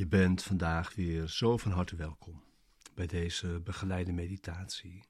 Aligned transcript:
Je 0.00 0.06
bent 0.06 0.42
vandaag 0.42 0.94
weer 0.94 1.28
zo 1.28 1.56
van 1.56 1.72
harte 1.72 1.96
welkom 1.96 2.44
bij 2.94 3.06
deze 3.06 3.60
begeleide 3.60 4.12
meditatie, 4.12 5.04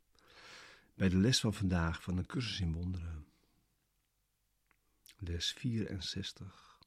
bij 0.95 1.09
de 1.09 1.17
les 1.17 1.41
van 1.41 1.55
vandaag 1.55 2.03
van 2.03 2.19
een 2.19 2.27
cursus 2.27 2.61
in 2.61 2.73
wonderen. 2.73 3.27
Les 5.19 5.53
64. 5.53 6.79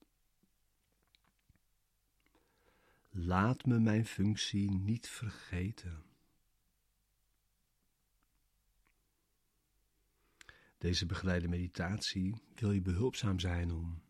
Laat 3.09 3.65
me 3.65 3.79
mijn 3.79 4.05
functie 4.05 4.71
niet 4.71 5.09
vergeten. 5.09 6.03
Deze 10.77 11.05
begeleide 11.05 11.47
meditatie 11.47 12.41
wil 12.55 12.71
je 12.71 12.81
behulpzaam 12.81 13.39
zijn 13.39 13.71
om 13.71 14.01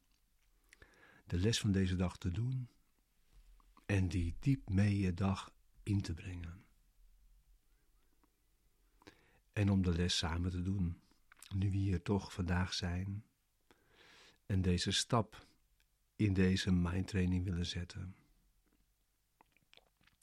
de 1.25 1.37
les 1.37 1.59
van 1.59 1.71
deze 1.71 1.95
dag 1.95 2.17
te 2.17 2.31
doen 2.31 2.69
en 3.93 4.07
die 4.07 4.35
diep 4.39 4.69
mee 4.69 4.99
je 4.99 5.13
dag 5.13 5.53
in 5.83 6.01
te 6.01 6.13
brengen. 6.13 6.63
En 9.51 9.69
om 9.69 9.81
de 9.81 9.91
les 9.91 10.17
samen 10.17 10.51
te 10.51 10.61
doen, 10.61 11.01
nu 11.55 11.71
we 11.71 11.77
hier 11.77 12.01
toch 12.01 12.33
vandaag 12.33 12.73
zijn 12.73 13.25
en 14.45 14.61
deze 14.61 14.91
stap 14.91 15.47
in 16.15 16.33
deze 16.33 16.71
mindtraining 16.71 17.43
willen 17.43 17.65
zetten. 17.65 18.15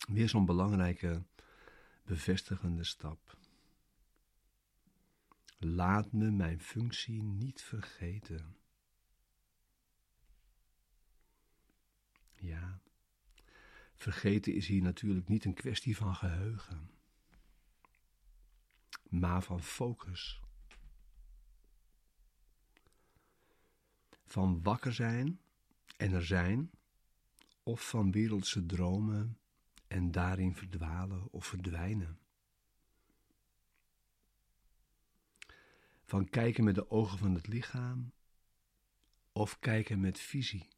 Weer 0.08 0.28
zo'n 0.28 0.46
belangrijke 0.46 1.22
bevestigende 2.04 2.84
stap. 2.84 3.38
Laat 5.58 6.12
me 6.12 6.30
mijn 6.30 6.60
functie 6.60 7.22
niet 7.22 7.62
vergeten. 7.62 8.56
Ja, 12.34 12.80
vergeten 14.00 14.54
is 14.54 14.66
hier 14.66 14.82
natuurlijk 14.82 15.28
niet 15.28 15.44
een 15.44 15.54
kwestie 15.54 15.96
van 15.96 16.14
geheugen, 16.14 16.90
maar 19.08 19.42
van 19.42 19.62
focus. 19.62 20.40
Van 24.24 24.62
wakker 24.62 24.92
zijn 24.92 25.40
en 25.96 26.12
er 26.12 26.26
zijn, 26.26 26.70
of 27.62 27.88
van 27.88 28.10
wereldse 28.10 28.66
dromen 28.66 29.38
en 29.88 30.10
daarin 30.10 30.54
verdwalen 30.54 31.32
of 31.32 31.46
verdwijnen. 31.46 32.18
Van 36.04 36.28
kijken 36.28 36.64
met 36.64 36.74
de 36.74 36.90
ogen 36.90 37.18
van 37.18 37.34
het 37.34 37.46
lichaam 37.46 38.12
of 39.32 39.58
kijken 39.58 40.00
met 40.00 40.18
visie. 40.18 40.68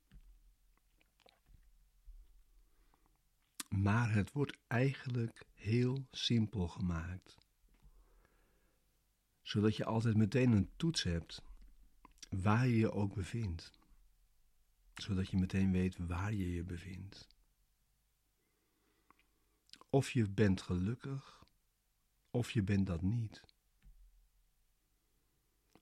Maar 3.73 4.13
het 4.13 4.33
wordt 4.33 4.59
eigenlijk 4.67 5.45
heel 5.55 6.07
simpel 6.11 6.69
gemaakt. 6.69 7.49
Zodat 9.43 9.77
je 9.77 9.85
altijd 9.85 10.17
meteen 10.17 10.53
een 10.53 10.71
toets 10.77 11.03
hebt 11.03 11.43
waar 12.31 12.67
je 12.67 12.77
je 12.77 12.93
ook 12.93 13.15
bevindt. 13.15 13.73
Zodat 14.95 15.29
je 15.29 15.37
meteen 15.37 15.73
weet 15.73 15.97
waar 15.97 16.33
je 16.33 16.53
je 16.53 16.65
bevindt. 16.65 17.29
Of 19.91 20.11
je 20.11 20.31
bent 20.31 20.63
gelukkig, 20.63 21.45
of 22.31 22.51
je 22.51 22.63
bent 22.63 22.87
dat 22.87 23.03
niet. 23.03 23.43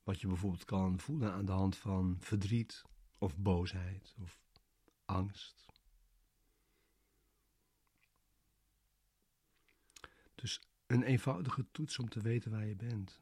Wat 0.03 0.20
je 0.20 0.26
bijvoorbeeld 0.26 0.65
kan 0.65 1.00
voelen 1.00 1.32
aan 1.32 1.44
de 1.44 1.53
hand 1.53 1.76
van 1.76 2.16
verdriet 2.20 2.82
of 3.19 3.36
boosheid 3.36 4.15
of 4.19 4.41
angst. 5.04 5.79
Dus 10.41 10.61
een 10.87 11.03
eenvoudige 11.03 11.67
toets 11.71 11.99
om 11.99 12.09
te 12.09 12.21
weten 12.21 12.51
waar 12.51 12.67
je 12.67 12.77
bent. 12.77 13.21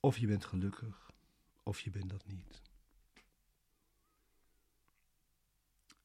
Of 0.00 0.18
je 0.18 0.26
bent 0.26 0.44
gelukkig, 0.44 1.10
of 1.62 1.80
je 1.80 1.90
bent 1.90 2.10
dat 2.10 2.26
niet. 2.26 2.62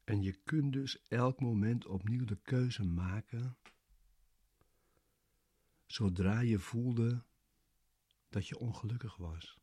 En 0.04 0.22
je 0.22 0.34
kunt 0.34 0.74
dus 0.74 1.08
elk 1.08 1.40
moment 1.40 1.86
opnieuw 1.86 2.26
de 2.26 2.38
keuze 2.42 2.84
maken, 2.84 3.58
zodra 5.86 6.40
je 6.40 6.60
voelde 6.60 7.24
dat 8.30 8.48
je 8.48 8.58
ongelukkig 8.58 9.16
was. 9.16 9.58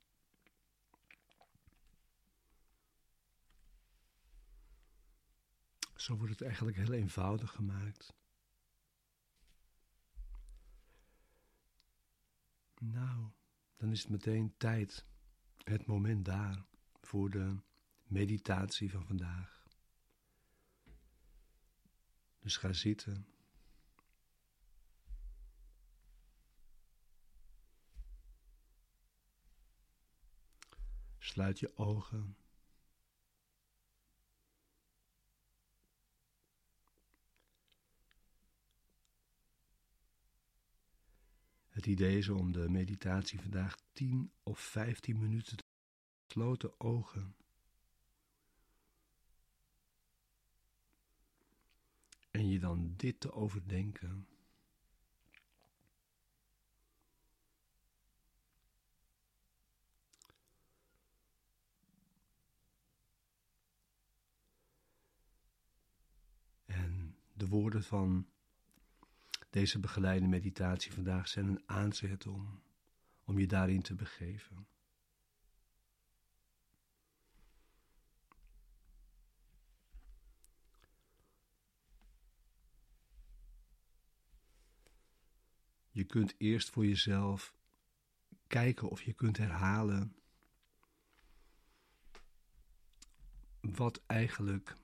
Zo 5.97 6.16
wordt 6.16 6.32
het 6.32 6.43
eigenlijk 6.43 6.76
heel 6.76 6.93
eenvoudig 6.93 7.50
gemaakt. 7.50 8.15
Nou, 12.90 13.30
dan 13.76 13.90
is 13.90 14.00
het 14.00 14.10
meteen 14.10 14.56
tijd, 14.56 15.06
het 15.64 15.86
moment 15.86 16.24
daar, 16.24 16.64
voor 17.00 17.30
de 17.30 17.56
meditatie 18.02 18.90
van 18.90 19.06
vandaag. 19.06 19.66
Dus 22.38 22.56
ga 22.56 22.72
zitten. 22.72 23.28
Sluit 31.18 31.58
je 31.58 31.76
ogen. 31.76 32.36
Het 41.84 41.92
idee 41.92 42.34
om 42.34 42.52
de 42.52 42.68
meditatie 42.68 43.40
vandaag 43.40 43.76
10 43.92 44.32
of 44.42 44.58
15 44.58 45.18
minuten 45.18 45.56
te 45.56 45.64
gesloten 46.26 46.80
ogen. 46.80 47.36
En 52.30 52.48
je 52.48 52.58
dan 52.58 52.94
dit 52.96 53.20
te 53.20 53.32
overdenken. 53.32 54.26
En 66.64 67.16
de 67.32 67.46
woorden 67.46 67.84
van 67.84 68.33
deze 69.54 69.78
begeleide 69.78 70.26
meditatie 70.26 70.92
vandaag 70.92 71.28
zijn 71.28 71.47
een 71.47 71.62
aanzet 71.66 72.26
om, 72.26 72.62
om 73.25 73.38
je 73.38 73.47
daarin 73.47 73.82
te 73.82 73.94
begeven. 73.94 74.66
Je 85.90 86.05
kunt 86.05 86.34
eerst 86.38 86.70
voor 86.70 86.87
jezelf 86.87 87.55
kijken 88.46 88.88
of 88.88 89.02
je 89.02 89.12
kunt 89.12 89.37
herhalen 89.37 90.17
wat 93.61 94.02
eigenlijk 94.06 94.76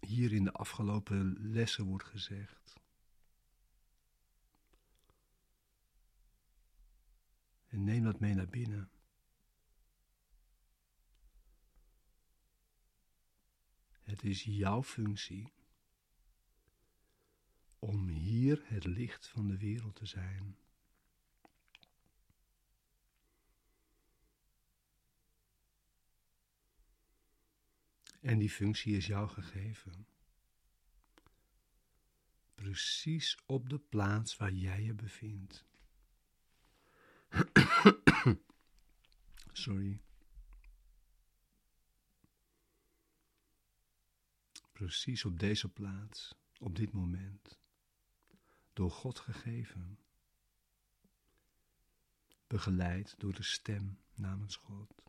hier 0.00 0.32
in 0.32 0.44
de 0.44 0.52
afgelopen 0.52 1.36
lessen 1.52 1.84
wordt 1.84 2.04
gezegd. 2.04 2.81
En 7.72 7.84
neem 7.84 8.04
dat 8.04 8.20
mee 8.20 8.34
naar 8.34 8.48
binnen. 8.48 8.90
Het 14.02 14.24
is 14.24 14.42
jouw 14.42 14.82
functie 14.82 15.52
om 17.78 18.08
hier 18.08 18.62
het 18.64 18.84
licht 18.84 19.28
van 19.28 19.48
de 19.48 19.56
wereld 19.56 19.94
te 19.94 20.06
zijn. 20.06 20.56
En 28.20 28.38
die 28.38 28.50
functie 28.50 28.96
is 28.96 29.06
jou 29.06 29.28
gegeven. 29.28 30.06
Precies 32.54 33.38
op 33.46 33.68
de 33.68 33.78
plaats 33.78 34.36
waar 34.36 34.52
jij 34.52 34.82
je 34.82 34.94
bevindt. 34.94 35.64
Sorry. 39.52 40.00
Precies 44.72 45.24
op 45.24 45.38
deze 45.38 45.68
plaats, 45.68 46.34
op 46.58 46.76
dit 46.76 46.92
moment, 46.92 47.58
door 48.72 48.90
God 48.90 49.18
gegeven, 49.18 49.98
begeleid 52.46 53.14
door 53.18 53.34
de 53.34 53.42
stem 53.42 53.98
namens 54.14 54.56
God. 54.56 55.02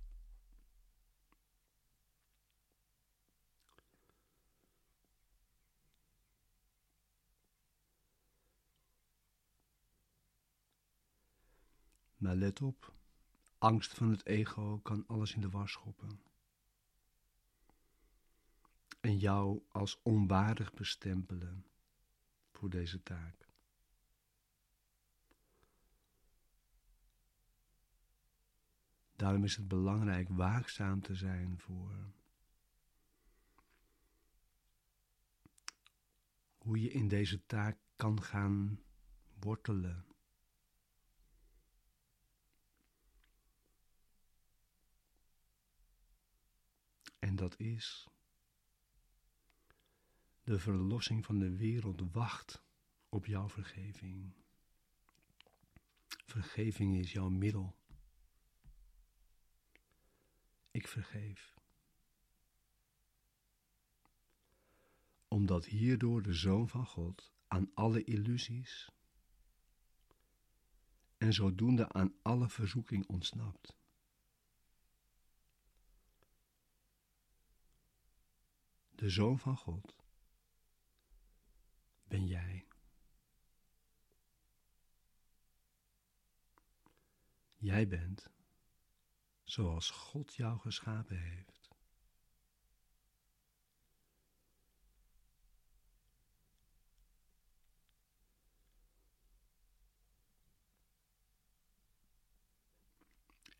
Maar 12.23 12.35
let 12.35 12.61
op, 12.61 12.93
angst 13.57 13.93
van 13.93 14.09
het 14.09 14.25
ego 14.25 14.79
kan 14.79 15.07
alles 15.07 15.33
in 15.33 15.41
de 15.41 15.49
war 15.49 15.69
schoppen. 15.69 16.21
En 18.99 19.17
jou 19.17 19.63
als 19.69 20.01
onwaardig 20.01 20.73
bestempelen 20.73 21.65
voor 22.51 22.69
deze 22.69 23.03
taak. 23.03 23.47
Daarom 29.15 29.43
is 29.43 29.55
het 29.55 29.67
belangrijk 29.67 30.29
waakzaam 30.29 31.01
te 31.01 31.15
zijn 31.15 31.59
voor 31.59 32.13
hoe 36.57 36.81
je 36.81 36.91
in 36.91 37.07
deze 37.07 37.45
taak 37.45 37.77
kan 37.95 38.21
gaan 38.21 38.79
wortelen. 39.39 40.12
En 47.23 47.35
dat 47.35 47.59
is 47.59 48.07
de 50.43 50.59
verlossing 50.59 51.25
van 51.25 51.39
de 51.39 51.55
wereld 51.55 52.11
wacht 52.11 52.63
op 53.09 53.25
jouw 53.25 53.49
vergeving. 53.49 54.33
Vergeving 56.07 56.95
is 56.95 57.11
jouw 57.11 57.29
middel. 57.29 57.75
Ik 60.71 60.87
vergeef. 60.87 61.55
Omdat 65.27 65.65
hierdoor 65.65 66.21
de 66.21 66.33
Zoon 66.33 66.69
van 66.69 66.85
God 66.85 67.33
aan 67.47 67.71
alle 67.73 68.03
illusies 68.03 68.91
en 71.17 71.33
zodoende 71.33 71.89
aan 71.89 72.15
alle 72.21 72.49
verzoeking 72.49 73.07
ontsnapt. 73.07 73.82
De 79.03 79.09
Zoon 79.09 79.39
van 79.39 79.57
God 79.57 79.95
ben 82.03 82.27
jij. 82.27 82.67
Jij 87.55 87.87
bent 87.87 88.29
zoals 89.43 89.89
God 89.89 90.35
jou 90.35 90.59
geschapen 90.59 91.17
heeft. 91.21 91.69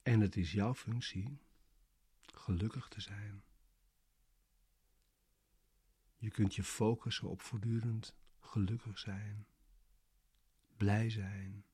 En 0.04 0.20
het 0.20 0.36
is 0.36 0.52
jouw 0.52 0.74
functie 0.74 1.40
gelukkig 2.22 2.88
te 2.88 3.02
zijn. 3.02 3.44
Je 6.24 6.30
kunt 6.30 6.56
je 6.56 6.64
focussen 6.64 7.30
op 7.30 7.42
voortdurend 7.42 8.16
gelukkig 8.40 9.00
zijn, 9.00 9.48
blij 10.78 11.10
zijn, 11.10 11.66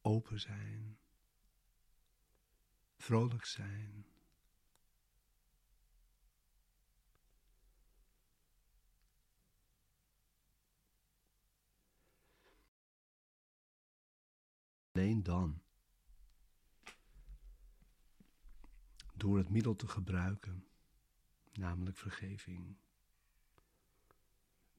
open 0.00 0.40
zijn, 0.40 0.98
vrolijk 2.96 3.44
zijn. 3.44 4.06
Alleen 14.92 15.22
dan, 15.22 15.62
door 19.14 19.38
het 19.38 19.48
middel 19.48 19.76
te 19.76 19.88
gebruiken, 19.88 20.66
namelijk 21.52 21.96
vergeving 21.96 22.76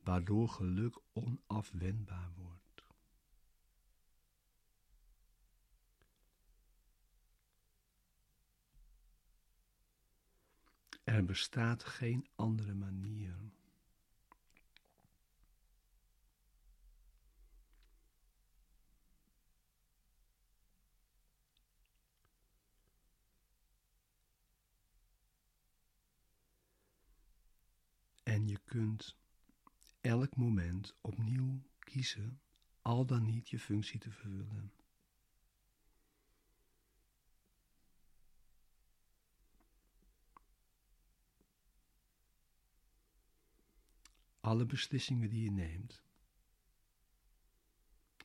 waardoor 0.07 0.49
geluk 0.49 0.99
onafwendbaar 1.13 2.31
wordt. 2.35 2.83
Er 11.03 11.25
bestaat 11.25 11.83
geen 11.83 12.27
andere 12.35 12.73
manier. 12.73 13.35
En 28.23 28.47
je 28.47 28.59
kunt 28.65 29.15
elk 30.07 30.35
moment 30.35 30.95
opnieuw 31.01 31.61
kiezen 31.79 32.41
al 32.81 33.05
dan 33.05 33.25
niet 33.25 33.49
je 33.49 33.59
functie 33.59 33.99
te 33.99 34.11
vervullen. 34.11 34.73
Alle 44.39 44.65
beslissingen 44.65 45.29
die 45.29 45.43
je 45.43 45.51
neemt 45.51 46.03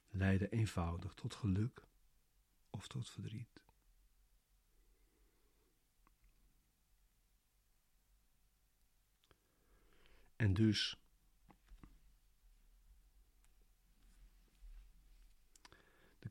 leiden 0.08 0.50
eenvoudig 0.50 1.14
tot 1.14 1.34
geluk 1.34 1.86
of 2.70 2.88
tot 2.88 3.10
verdriet. 3.10 3.62
En 10.36 10.54
dus 10.54 11.01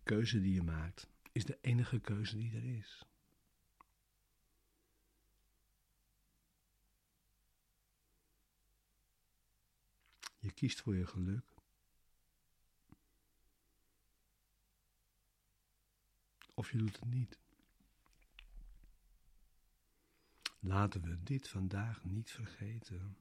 keuze 0.03 0.41
die 0.41 0.53
je 0.53 0.63
maakt 0.63 1.07
is 1.31 1.45
de 1.45 1.57
enige 1.61 1.99
keuze 1.99 2.37
die 2.37 2.55
er 2.55 2.77
is. 2.77 3.05
Je 10.39 10.51
kiest 10.51 10.81
voor 10.81 10.95
je 10.95 11.07
geluk. 11.07 11.53
Of 16.53 16.71
je 16.71 16.77
doet 16.77 16.99
het 16.99 17.09
niet. 17.09 17.39
Laten 20.59 21.01
we 21.01 21.23
dit 21.23 21.47
vandaag 21.47 22.03
niet 22.03 22.31
vergeten. 22.31 23.17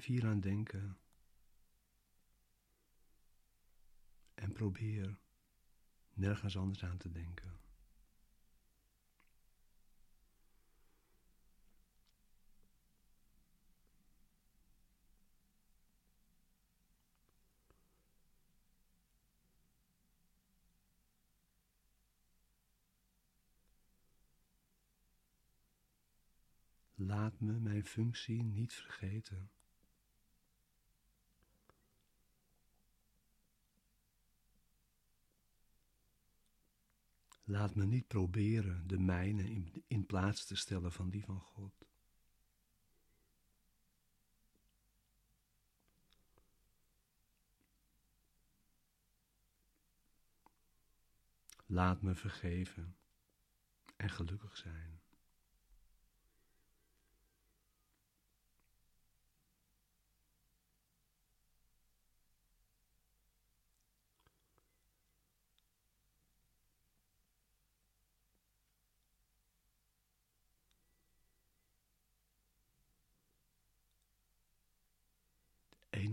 Blijf 0.00 0.20
hier 0.20 0.30
aan 0.30 0.40
denken. 0.40 0.98
En 4.34 4.52
probeer 4.52 5.18
nergens 6.12 6.56
anders 6.56 6.84
aan 6.84 6.96
te 6.96 7.10
denken. 7.10 7.60
Laat 26.94 27.40
me 27.40 27.52
mijn 27.52 27.84
functie 27.84 28.42
niet 28.42 28.72
vergeten. 28.72 29.50
Laat 37.50 37.74
me 37.74 37.84
niet 37.84 38.06
proberen 38.06 38.86
de 38.86 38.98
mijne 38.98 39.50
in, 39.50 39.84
in 39.86 40.06
plaats 40.06 40.44
te 40.44 40.56
stellen 40.56 40.92
van 40.92 41.10
die 41.10 41.24
van 41.24 41.40
God. 41.40 41.86
Laat 51.66 52.02
me 52.02 52.14
vergeven 52.14 52.96
en 53.96 54.10
gelukkig 54.10 54.56
zijn. 54.56 55.00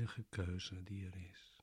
Enige 0.08 0.30
die 0.84 1.06
er 1.06 1.16
is. 1.16 1.62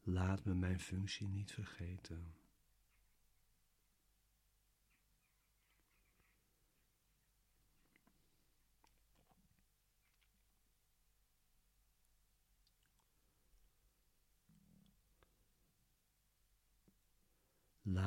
Laat 0.00 0.44
me 0.44 0.54
mijn 0.54 0.80
functie 0.80 1.28
niet 1.28 1.52
vergeten. 1.52 2.34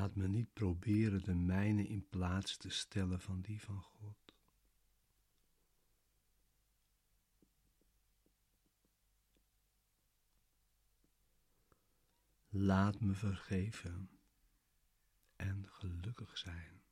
Laat 0.03 0.15
me 0.15 0.27
niet 0.27 0.53
proberen 0.53 1.23
de 1.23 1.35
mijne 1.35 1.87
in 1.87 2.09
plaats 2.09 2.57
te 2.57 2.69
stellen 2.69 3.19
van 3.19 3.41
die 3.41 3.61
van 3.61 3.81
God. 3.81 4.35
Laat 12.49 12.99
me 12.99 13.13
vergeven 13.13 14.09
en 15.35 15.65
gelukkig 15.69 16.37
zijn. 16.37 16.82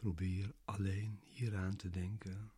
Probeer 0.00 0.54
alleen 0.64 1.20
hieraan 1.24 1.76
te 1.76 1.90
denken. 1.90 2.52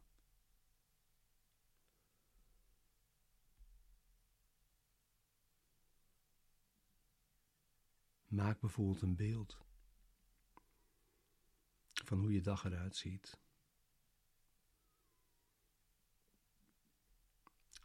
Maak 8.26 8.60
bijvoorbeeld 8.60 9.02
een 9.02 9.16
beeld 9.16 9.58
van 11.92 12.18
hoe 12.18 12.32
je 12.32 12.40
dag 12.40 12.64
eruit 12.64 12.96
ziet. 12.96 13.38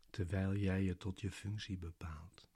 Terwijl 0.10 0.56
jij 0.56 0.84
je 0.84 0.98
tot 0.98 1.22
je 1.22 1.32
functie 1.32 1.78
bepaalt. 1.78 2.48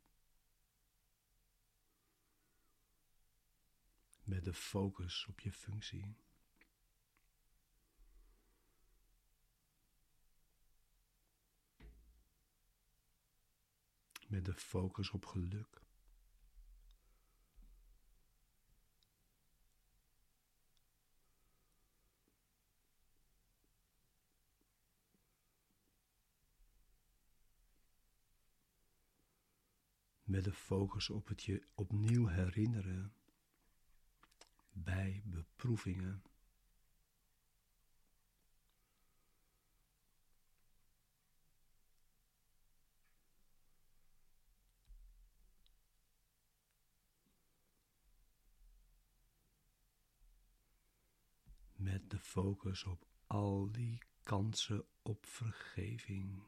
Met 4.23 4.43
de 4.43 4.53
focus 4.53 5.25
op 5.25 5.39
je 5.39 5.51
functie. 5.51 6.15
Met 14.31 14.45
de 14.45 14.53
focus 14.53 15.09
op 15.09 15.25
geluk. 15.25 15.81
Met 30.23 30.43
de 30.43 30.53
focus 30.53 31.09
op 31.09 31.27
het 31.27 31.43
je 31.43 31.67
opnieuw 31.75 32.27
herinneren 32.27 33.13
bij 34.71 35.21
beproevingen. 35.25 36.23
met 51.81 52.00
de 52.11 52.19
focus 52.19 52.83
op 52.83 53.05
al 53.27 53.71
die 53.71 53.97
kansen 54.23 54.85
op 55.01 55.25
vergeving. 55.25 56.41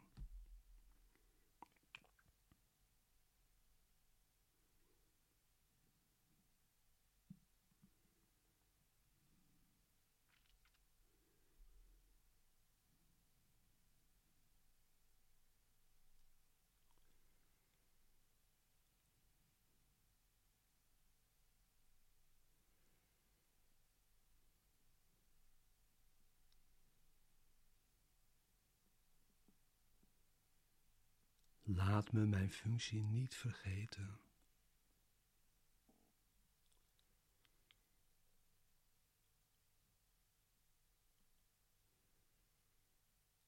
Laat 31.75 32.11
me 32.11 32.25
mijn 32.25 32.51
functie 32.51 33.03
niet 33.03 33.35
vergeten. 33.35 34.19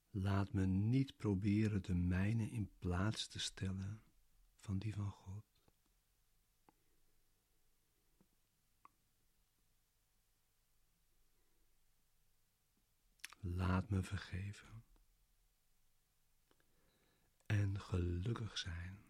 Laat 0.09 0.53
me 0.53 0.65
niet 0.65 1.17
proberen 1.17 1.81
de 1.81 1.93
mijne 1.93 2.49
in 2.49 2.71
plaats 2.79 3.27
te 3.27 3.39
stellen 3.39 4.01
van 4.55 4.77
die 4.77 4.93
van 4.93 5.11
God. 5.11 5.45
Laat 13.39 13.89
me 13.89 14.03
vergeven 14.03 14.83
en 17.45 17.74
gelukkig 17.85 18.57
zijn. 18.57 19.03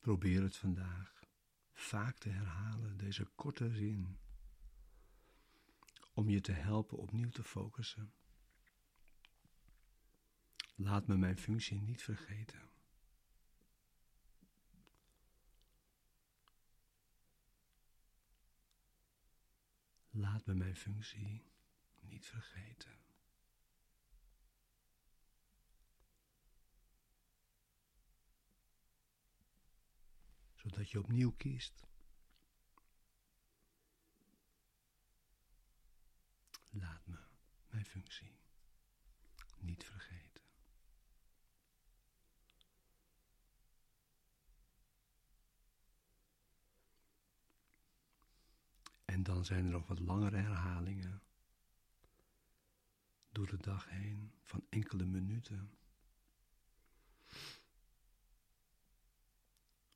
Probeer 0.00 0.42
het 0.42 0.56
vandaag 0.56 1.15
vaak 1.86 2.18
te 2.18 2.28
herhalen, 2.28 2.96
deze 2.96 3.24
korte 3.24 3.70
zin, 3.70 4.18
om 6.14 6.28
je 6.28 6.40
te 6.40 6.52
helpen 6.52 6.98
opnieuw 6.98 7.30
te 7.30 7.44
focussen. 7.44 8.12
Laat 10.74 11.06
me 11.06 11.16
mijn 11.16 11.38
functie 11.38 11.80
niet 11.80 12.02
vergeten. 12.02 12.70
Laat 20.10 20.46
me 20.46 20.54
mijn 20.54 20.76
functie 20.76 21.42
niet 22.00 22.26
vergeten. 22.26 22.98
Zodat 30.66 30.90
je 30.90 30.98
opnieuw 30.98 31.32
kiest. 31.32 31.86
Laat 36.70 37.06
me 37.06 37.18
mijn 37.68 37.84
functie 37.84 38.38
niet 39.58 39.84
vergeten. 39.84 40.42
En 49.04 49.22
dan 49.22 49.44
zijn 49.44 49.64
er 49.64 49.70
nog 49.70 49.86
wat 49.86 49.98
langere 49.98 50.36
herhalingen 50.36 51.22
door 53.28 53.46
de 53.46 53.56
dag 53.58 53.88
heen 53.88 54.32
van 54.42 54.66
enkele 54.68 55.04
minuten. 55.04 55.78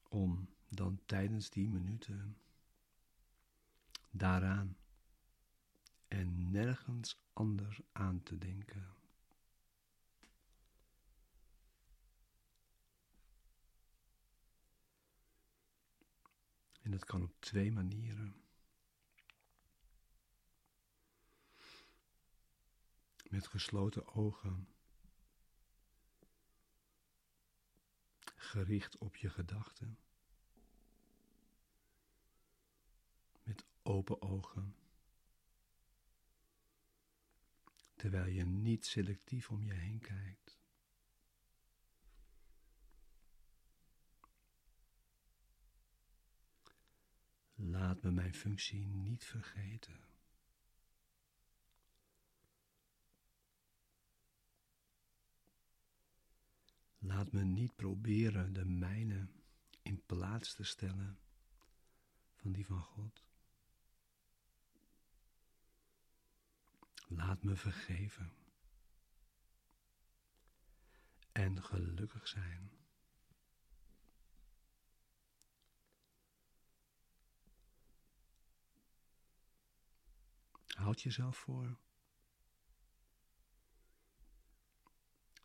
Om 0.08 0.58
dan 0.70 1.00
tijdens 1.06 1.50
die 1.50 1.68
minuten 1.68 2.36
daaraan 4.10 4.76
en 6.08 6.50
nergens 6.50 7.16
anders 7.32 7.80
aan 7.92 8.22
te 8.22 8.38
denken. 8.38 8.94
En 16.82 16.90
dat 16.90 17.04
kan 17.04 17.22
op 17.22 17.34
twee 17.38 17.72
manieren. 17.72 18.34
Met 23.28 23.46
gesloten 23.46 24.06
ogen, 24.06 24.68
gericht 28.36 28.98
op 28.98 29.16
je 29.16 29.30
gedachten, 29.30 29.98
met 33.42 33.64
open 33.90 34.22
ogen, 34.22 34.76
terwijl 37.94 38.26
je 38.26 38.44
niet 38.44 38.86
selectief 38.86 39.50
om 39.50 39.64
je 39.64 39.72
heen 39.72 39.98
kijkt. 39.98 40.58
Laat 47.54 48.02
me 48.02 48.10
mijn 48.10 48.34
functie 48.34 48.86
niet 48.86 49.24
vergeten. 49.24 50.08
Laat 56.98 57.32
me 57.32 57.44
niet 57.44 57.76
proberen 57.76 58.52
de 58.52 58.64
mijne 58.64 59.28
in 59.82 60.02
plaats 60.06 60.54
te 60.54 60.64
stellen 60.64 61.18
van 62.34 62.52
die 62.52 62.66
van 62.66 62.82
God. 62.82 63.29
Laat 67.12 67.42
me 67.42 67.56
vergeven 67.56 68.32
en 71.32 71.62
gelukkig 71.62 72.28
zijn. 72.28 72.70
Houd 80.66 81.00
jezelf 81.02 81.36
voor. 81.36 81.78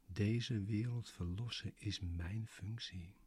Deze 0.06 0.64
wereld 0.64 1.10
verlossen 1.10 1.78
is 1.78 2.00
mijn 2.00 2.48
functie. 2.48 3.25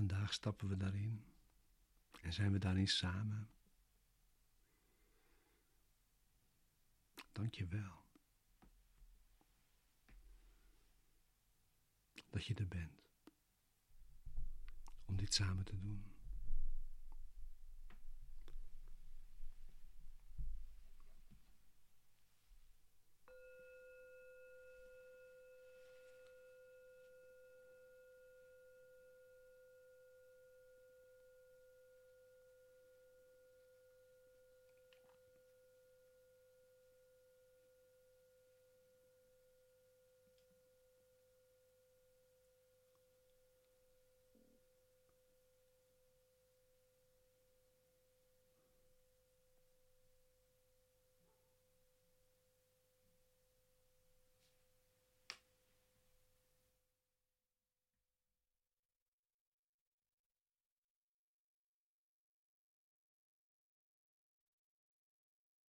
Vandaag 0.00 0.32
stappen 0.32 0.68
we 0.68 0.76
daarin 0.76 1.24
en 2.20 2.32
zijn 2.32 2.52
we 2.52 2.58
daarin 2.58 2.88
samen. 2.88 3.50
Dank 7.32 7.54
je 7.54 7.66
wel. 7.66 8.04
Dat 12.30 12.46
je 12.46 12.54
er 12.54 12.68
bent. 12.68 13.02
Om 15.04 15.16
dit 15.16 15.34
samen 15.34 15.64
te 15.64 15.78
doen. 15.78 16.12